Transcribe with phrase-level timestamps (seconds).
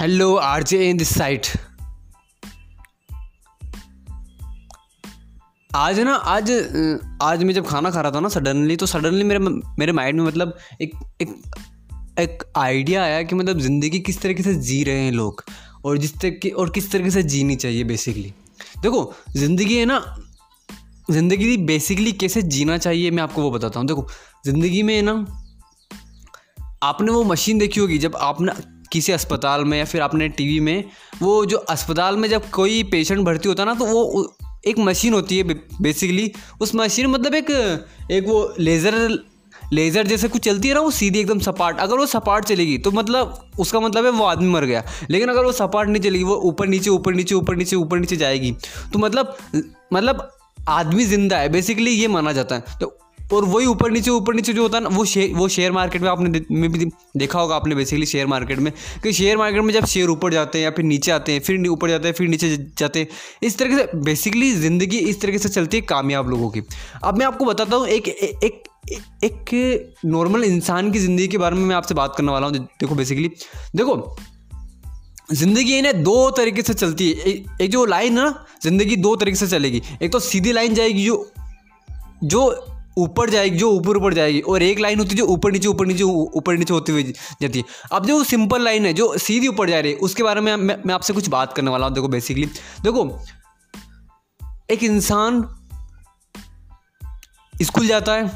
[0.00, 1.46] Hello RJ in this site
[5.70, 6.50] आज ना, आज
[7.22, 9.38] आज मैं जब खाना खा रहा था ना सडनली तो सडनली मेरे
[9.78, 11.34] मेरे माइंड में मतलब एक एक
[12.18, 15.44] एक आइडिया आया कि मतलब ज़िंदगी किस तरीके से जी रहे हैं लोग
[15.84, 18.32] और जिस तरीके, और किस तरीके से जीनी चाहिए बेसिकली
[18.82, 20.00] देखो, ज़िंदगी है ना,
[21.10, 24.08] ज़िंदगी बेसिकली कैसे जीना चाहिए मैं आपको वो बताता हूँ। देखो,
[24.46, 25.12] ज़िंदगी में ना,
[26.82, 30.84] आपने वो मशीन देखी होगी जब आपने किसी अस्पताल में या फिर आपने टीवी में,
[31.22, 35.14] वो जो अस्पताल में जब कोई पेशेंट भर्ती होता है ना तो वो एक मशीन
[35.14, 37.50] होती है बेसिकली उस मशीन मतलब एक
[38.10, 38.94] एक वो लेज़र
[39.72, 42.90] लेज़र जैसे कुछ चलती है ना, वो सीधी एकदम सपाट, अगर वो सपाट चलेगी तो
[42.90, 46.36] मतलब उसका मतलब है वो आदमी मर गया, लेकिन अगर वो सपाट नहीं चलेगी, वो
[46.44, 48.52] ऊपर नीचे ऊपर नीचे ऊपर नीचे ऊपर नीचे जाएगी
[48.92, 49.36] तो मतलब
[49.92, 52.96] मतलब आदमी ज़िंदा है बेसिकली ये माना जाता है तो
[53.32, 56.02] और वही ऊपर नीचे ऊपर नीचे जो होता है ना वो शेयर वो शेयर मार्केट
[56.02, 56.84] में आपने दे, में भी
[57.16, 58.72] देखा होगा आपने बेसिकली शेयर मार्केट में
[59.02, 61.68] कि शेयर मार्केट में जब शेयर ऊपर जाते हैं या फिर नीचे आते हैं फिर
[61.68, 63.08] ऊपर जाते हैं फिर नीचे जाते हैं
[63.42, 66.62] इस तरीके से बेसिकली ज़िंदगी इस तरीके से चलती है कामयाब लोगों की।
[67.04, 68.62] अब मैं आपको बताता हूँ एक एक
[69.24, 72.94] एक नॉर्मल इंसान की ज़िंदगी के बारे में मैं आपसे बात करने वाला हूँ। देखो
[72.94, 73.30] बेसिकली
[73.76, 74.16] देखो
[75.32, 79.36] ज़िंदगी इन्हें दो तरीके से चलती है। एक जो लाइन है ना ज़िंदगी दो तरीके
[79.36, 81.30] से चलेगी। एक तो सीधी लाइन जाएगी जो
[82.24, 85.68] जो ऊपर जाएगी जो ऊपर ऊपर जाएगी और एक लाइन होती है जो ऊपर नीचे
[85.68, 87.02] ऊपर नीचे ऊपर नीचे होती हुई
[87.42, 90.40] जाती है। अब जो सिंपल लाइन है जो सीधी ऊपर जा रही है उसके बारे
[90.40, 92.46] में मैं, मैं आपसे कुछ बात करने वाला हूँ देखो बेसिकली
[92.82, 93.08] देखो
[94.70, 95.42] एक इंसान
[97.54, 98.30] स्कूल जाता है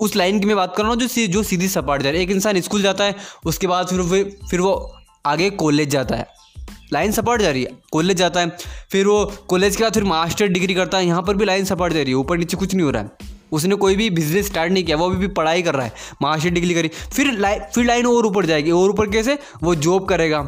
[0.00, 2.18] उस लाइन की मैं बात कर रहा हूँ जो सी, जो सीधी सपाट जा रही
[2.18, 4.72] है। एक इंसान स्कूल जाता है उसके बाद फिर वो फिर वो
[5.26, 6.26] आगे कॉलेज जाता है।
[6.92, 8.56] लाइन सपाट जा रही है कॉलेज जाता है
[8.90, 11.92] फिर वो कॉलेज के बाद फिर मास्टर डिग्री करता है यहाँ पर भी लाइन सपाट
[11.92, 14.72] जा रही है ऊपर नीचे कुछ नहीं हो रहा है। उसने कोई भी बिज़नेस स्टार्ट
[14.72, 17.84] नहीं किया वो अभी भी पढ़ाई कर रहा है मास्टर डिग्री करी। फिर लाइन फिर
[17.84, 19.38] लाइन और ऊपर जाएगी और ऊपर कैसे?
[19.62, 20.40] वो जॉब करेगा।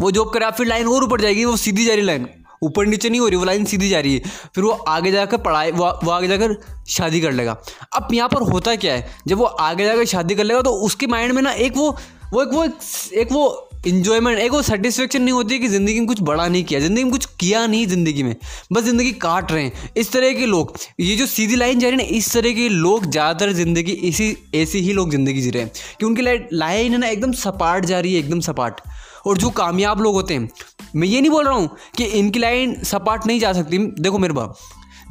[0.00, 2.28] वो जॉब करेगा फिर लाइन और ऊपर जाएगी वो सीधी जा रही लाइन
[2.62, 4.20] ऊपर नीचे नहीं हो रही वो लाइन सीधी जा रही है।
[4.54, 6.56] फिर वो आगे जाकर पढ़ाई वो, वो आगे जाकर
[6.88, 7.56] शादी कर लेगा।
[7.94, 9.08] अब यहाँ पर होता क्या है?
[9.26, 11.96] जब वो आगे जाकर शादी कर लेगा तो उसके माइंड में ना एक वो
[12.32, 12.72] वो एक वो एक
[13.14, 16.80] एक वो इन्जॉयमेंट एक वो सेटिस्फेक्शन नहीं होती कि ज़िंदगी में कुछ बड़ा नहीं किया,
[16.80, 18.34] ज़िंदगी में कुछ किया नहीं ज़िंदगी में।
[18.72, 21.98] बस ज़िंदगी काट रहे हैं। इस तरह के लोग, ये जो सीधी लाइन जा रही
[21.98, 25.62] है ना, इस तरह के लोग ज़्यादातर ज़िंदगी इसी, ऐसी ही लोग ज़िंदगी जी रहे
[25.62, 26.22] हैं। कि उनकी
[26.52, 28.80] लाइन है ना, एकदम सपाट जा रही है, एकदम सपाट।
[29.26, 30.48] और जो कामयाब लोग होते हैं,
[30.96, 34.34] मैं ये नहीं बोल रहा हूँ कि इनकी लाइन सपाट नहीं जा सकती। देखो मेरे
[34.34, 34.56] बाप,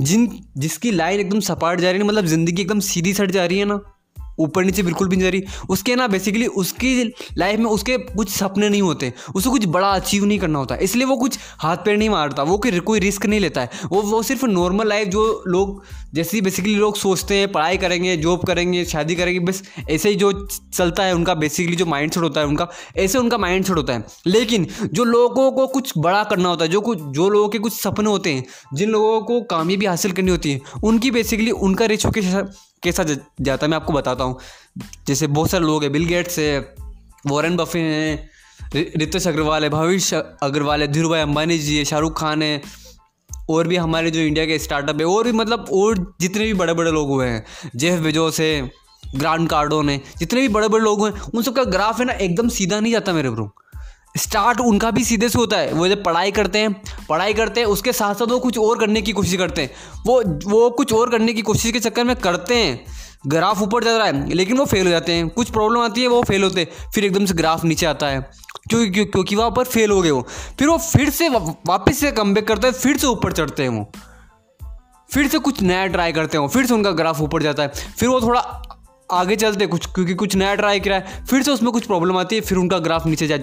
[0.00, 3.58] जिन, जिसकी लाइन एकदम सपाट जा रही है मतलब ज़िंदगी एकदम सीधी सट जा रही
[3.58, 3.80] है ना
[4.38, 8.28] ऊपर नीचे बिल्कुल भी नहीं जा रही। उसके ना बेसिकली उसकी लाइफ में उसके कुछ
[8.30, 11.96] सपने नहीं होते। उसे कुछ बड़ा अचीव नहीं करना होता। इसलिए वो कुछ हाथ पैर
[11.96, 15.82] नहीं मारता वो कोई रिस्क नहीं लेता है। वो वो सिर्फ़ नॉर्मल लाइफ जो लोग,
[16.14, 20.48] जैसे बेसिकली लोग सोचते हैं, पढ़ाई करेंगे जॉब करेंगे, शादी करेंगे, बस ऐसे ही जो
[20.74, 23.92] चलता है उनका बेसिकली जो माइंड सेट होता है उनका, ऐसे उनका माइंड सेट होता
[23.92, 27.58] है। लेकिन जो लोगों को कुछ बड़ा करना होता है, जो कुछ, जो लोगों के
[27.58, 31.84] कुछ सपने होते हैं, जिन लोगों को कामयाबी हासिल करनी होती है, उनकी बेसिकली उनका
[31.84, 32.10] रेशो
[32.84, 34.38] कैसा जाता है, मैं आपको बताता हूँ।
[35.06, 36.74] जैसे बहुत सारे लोग हैं बिल गेट्स है
[37.26, 38.30] वॉरेन बफे हैं
[38.74, 42.60] रितेश अग्रवाल है, भविष्य अग्रवाल है धीरू भाई अम्बानी जी है, शाहरुख खान है,
[43.50, 46.74] और भी हमारे जो इंडिया के स्टार्टअप है, और भी मतलब और जितने भी बड़े
[46.74, 47.44] बड़े लोग हुए हैं
[47.76, 48.70] जेफ बेजोस है
[49.02, 52.48] ग्रांड कार्डोन है, जितने भी बड़े बड़े लोग हैं, उन सबका ग्राफ है ना, एकदम
[52.50, 53.50] सीधा नहीं जाता मेरे ब्रो
[54.14, 56.72] स्टार्ट उनका भी सीधे से होता है। वो जब पढ़ाई करते हैं
[57.08, 59.70] पढ़ाई करते हैं उसके साथ साथ वो कुछ और करने की कोशिश करते हैं।
[60.06, 62.84] वो वो कुछ और करने की कोशिश के चक्कर में करते हैं।
[63.26, 66.08] ग्राफ ऊपर जा रहा है लेकिन वो फेल हो जाते हैं। कुछ प्रॉब्लम आती है
[66.08, 68.20] वो फेल होते हैं। फिर एकदम से ग्राफ नीचे आता है।
[68.68, 70.26] क्योंकि क्यों, क्योंकि वहाँ पर फेल हो गए वो।
[70.58, 73.70] फिर वो फिर से वापस से कम बैक करते हैं फिर से ऊपर चढ़ते हैं
[73.70, 73.90] वो।
[75.10, 78.08] फिर से कुछ नया ट्राई करते हैं फिर से उनका ग्राफ ऊपर जाता है। फिर
[78.08, 78.40] वो थोड़ा
[79.12, 82.36] आगे चलते कुछ क्योंकि कुछ नया ट्राई किया है। फिर से उसमें कुछ प्रॉब्लम आती
[82.36, 83.38] है फिर उनका ग्राफ नीचे जा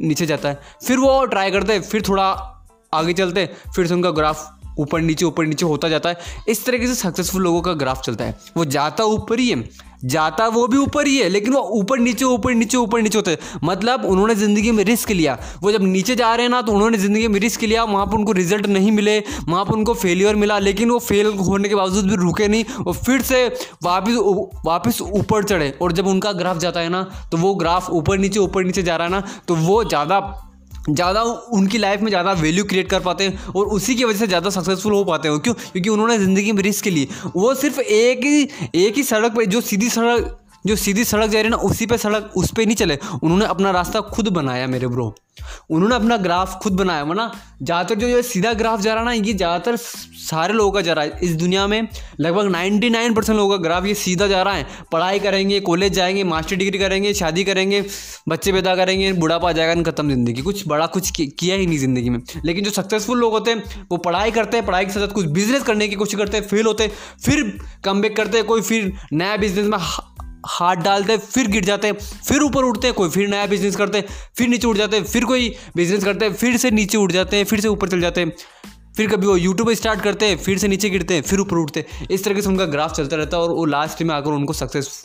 [0.00, 2.50] नीचे जाता है। फिर वो ट्राई करते फिर थोड़ा
[2.94, 6.18] आगे चलते फिर से उनका ग्राफ ऊपर नीचे ऊपर नीचे होता जाता है।
[6.48, 9.70] इस तरीके से सक्सेसफुल लोगों का ग्राफ चलता है। वो जाता ऊपर ही है।
[10.04, 13.36] जाता वो भी ऊपर ही है, लेकिन वो ऊपर नीचे ऊपर नीचे ऊपर नीचे होते
[13.64, 16.98] मतलब उन्होंने ज़िंदगी में रिस्क लिया। वो जब नीचे जा रहे हैं ना तो उन्होंने
[16.98, 19.18] ज़िंदगी में रिस्क लिया, वहाँ पर उनको रिज़ल्ट नहीं मिले,
[19.48, 22.92] वहाँ पर उनको फेलियर मिला, लेकिन वो फेल होने के बावजूद भी रुके नहीं, वो
[22.94, 23.46] फिर से
[23.84, 24.16] वापस
[24.66, 28.38] वापस ऊपर चढ़े। और जब उनका ग्राफ जाता है ना तो वो ग्राफ ऊपर नीचे
[28.40, 30.20] ऊपर नीचे जा रहा है ना तो वो ज़्यादा
[30.88, 34.26] ज़्यादा उनकी लाइफ में ज़्यादा वैल्यू क्रिएट कर पाते हैं और उसी की वजह से
[34.26, 35.54] ज़्यादा सक्सेसफुल हो पाते हैं। क्यों?
[35.54, 39.60] क्योंकि उन्होंने ज़िंदगी में रिस्क लिए वो सिर्फ़ एक ही एक ही सड़क पर जो
[39.62, 42.76] सीधी सड़क जो सीधी सड़क जा रही है ना, उसी पे सड़क, उस पर नहीं
[42.76, 45.14] चले। उन्होंने अपना रास्ता खुद बनाया मेरे ब्रो।
[45.70, 47.30] उन्होंने अपना ग्राफ खुद बनाया। वरना
[47.62, 50.92] ज़्यादातर जो ये सीधा ग्राफ जा रहा है ना, ये ज़्यादातर सारे लोगों का जा
[50.92, 51.88] रहा है। इस दुनिया में
[52.20, 56.24] लगभग 99 परसेंट लोगों का ग्राफ ये सीधा जा रहा है। पढ़ाई करेंगे, कॉलेज जाएँगे,
[56.24, 57.84] मास्टर डिग्री करेंगे, शादी करेंगे,
[58.28, 62.10] बच्चे पैदा करेंगे, बुढ़ापा आ जाएगा खत्म ज़िंदगी। कुछ बड़ा कुछ किया ही नहीं ज़िंदगी
[62.10, 65.26] में। लेकिन जो सक्सेसफुल लोग होते हैं, वो पढ़ाई करते हैं, पढ़ाई के साथ कुछ
[65.26, 66.90] बिज़नेस करने की कोशिश करते हैं फेल होते
[67.24, 69.78] फिर कम करते हैं, कोई फिर नया बिज़नेस में
[70.46, 74.04] हाथ डालते फिर गिर जाते हैं, फिर ऊपर उठते हैं, कोई फिर नया बिज़नेस करते
[74.36, 77.60] फिर नीचे उठ जाते फिर कोई बिज़नेस करते फिर से नीचे उठ जाते हैं, फिर
[77.60, 78.32] से ऊपर चल जाते हैं,
[78.96, 81.80] फिर कभी वो यूट्यूब स्टार्ट करते हैं, फिर से नीचे गिरते हैं, फिर ऊपर उठते
[81.80, 84.52] हैं। इस तरीके से उनका ग्राफ चलता रहता है और वो लास्ट में आकर उनको
[84.52, 85.02] सक्सेस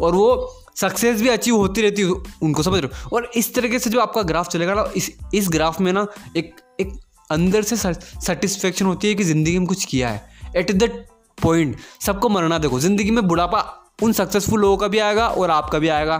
[0.00, 2.12] और वो सक्सेस भी अचीव होती रहती है,
[2.42, 3.16] उनको समझ रहे हो?
[3.16, 6.06] और इस तरीके से जो आपका ग्राफ चलेगा ना, इस इस ग्राफ में ना
[6.36, 6.92] एक एक
[7.30, 10.90] अंदर से सेटिस्फेक्शन होती है कि ज़िंदगी में कुछ किया है। एट द
[11.38, 13.60] पॉइंट सबको मरना देखो, ज़िंदगी में बुढ़ापा
[14.02, 16.18] उन सक्सेसफुल लोगों का भी आएगा और आपका भी आएगा।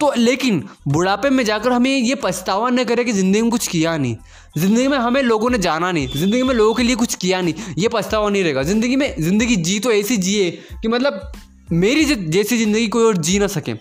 [0.00, 3.96] तो लेकिन बुढ़ापे में जाकर हमें ये पछतावा न करे कि ज़िंदगी में कुछ किया
[3.96, 4.16] नहीं।
[4.58, 7.74] ज़िंदगी में हमें लोगों ने जाना नहीं। ज़िंदगी में लोगों के लिए कुछ किया नहीं।
[7.78, 10.50] ये पछतावा नहीं रहेगा। ज़िंदगी में, ज़िंदगी जी तो ऐसी जिए
[10.82, 11.32] कि मतलब
[11.72, 13.74] मेरी जैसी ज़िंदगी कोई और जी ना सके।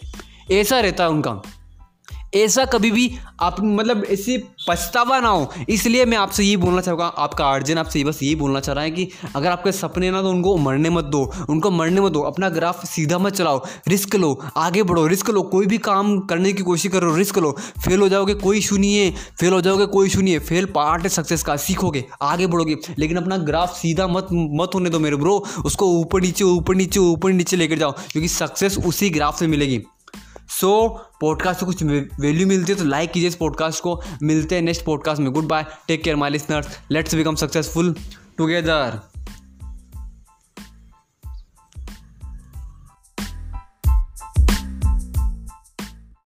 [0.51, 1.41] ऐसा रहता है उनका।
[2.33, 3.09] ऐसा कभी भी
[3.41, 4.37] आप मतलब ऐसे
[4.67, 8.59] पछतावा ना हो। इसलिए मैं आपसे यही बोलना चाहूँगा, आपका अर्जन आपसे बस यही बोलना
[8.59, 12.01] चाह रहा है कि अगर आपके सपने ना तो उनको मरने मत दो, उनको मरने
[12.01, 15.77] मत दो, अपना ग्राफ सीधा मत चलाओ, रिस्क लो, आगे बढ़ो, रिस्क लो, कोई भी
[15.79, 19.53] काम करने की कोशिश करो, रिस्क लो, फेल हो जाओगे, कोई इशू नहीं है, फेल
[19.53, 23.17] हो जाओगे, कोई इशू नहीं है, फेल पार्ट है सक्सेस का, सीखोगे, आगे बढ़ोगे, लेकिन
[23.17, 27.31] अपना ग्राफ सीधा मत मत होने दो मेरे ब्रो उसको ऊपर नीचे ऊपर नीचे ऊपर
[27.31, 29.81] नीचे लेकर जाओ, क्योंकि सक्सेस उसी ग्राफ से मिलेगी।
[30.61, 30.71] सो
[31.21, 34.85] पॉडकास्ट को कुछ वैल्यू मिलती है तो लाइक कीजिए इस पॉडकास्ट को। मिलते हैं नेक्स्ट
[34.85, 37.95] पॉडकास्ट में। Good bye take care my listeners let's become successful
[38.37, 38.99] together